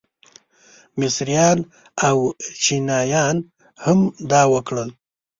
[0.99, 1.57] مصریان
[2.07, 2.17] او
[2.63, 3.37] چینیان
[3.83, 3.99] هم
[4.31, 4.89] دا وکړل.